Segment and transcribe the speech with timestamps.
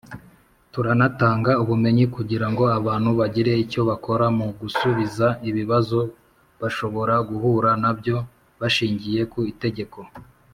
[0.73, 5.99] Turanatanga ubumenyi kugira ngo abantu bagire icyo bakora mu gusubiza ibibazo
[6.61, 8.17] bashobora guhura nabyo
[8.59, 9.99] bashingiye ku itegeko